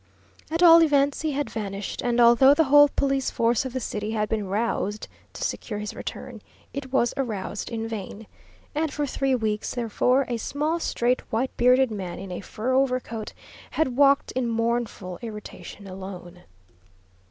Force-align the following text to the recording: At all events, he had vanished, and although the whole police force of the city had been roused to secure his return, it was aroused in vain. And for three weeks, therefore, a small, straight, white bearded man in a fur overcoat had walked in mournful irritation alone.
At 0.49 0.63
all 0.63 0.81
events, 0.81 1.21
he 1.21 1.33
had 1.33 1.47
vanished, 1.51 2.01
and 2.01 2.19
although 2.19 2.55
the 2.55 2.63
whole 2.63 2.89
police 2.95 3.29
force 3.29 3.65
of 3.65 3.73
the 3.73 3.79
city 3.79 4.09
had 4.13 4.29
been 4.29 4.47
roused 4.47 5.07
to 5.33 5.43
secure 5.43 5.77
his 5.77 5.93
return, 5.93 6.41
it 6.73 6.91
was 6.91 7.13
aroused 7.17 7.69
in 7.69 7.87
vain. 7.87 8.25
And 8.73 8.91
for 8.91 9.05
three 9.05 9.35
weeks, 9.35 9.75
therefore, 9.75 10.25
a 10.27 10.37
small, 10.37 10.79
straight, 10.79 11.21
white 11.31 11.55
bearded 11.55 11.91
man 11.91 12.17
in 12.17 12.31
a 12.31 12.41
fur 12.41 12.73
overcoat 12.73 13.33
had 13.69 13.95
walked 13.95 14.31
in 14.31 14.47
mournful 14.49 15.19
irritation 15.21 15.85
alone. 15.85 16.45